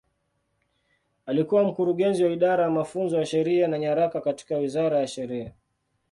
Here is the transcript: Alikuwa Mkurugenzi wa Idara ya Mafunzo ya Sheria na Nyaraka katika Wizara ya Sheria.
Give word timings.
Alikuwa 1.25 1.63
Mkurugenzi 1.63 2.23
wa 2.23 2.31
Idara 2.31 2.63
ya 2.63 2.69
Mafunzo 2.69 3.17
ya 3.19 3.25
Sheria 3.25 3.67
na 3.67 3.79
Nyaraka 3.79 4.21
katika 4.21 4.57
Wizara 4.57 4.99
ya 4.99 5.07
Sheria. 5.07 5.53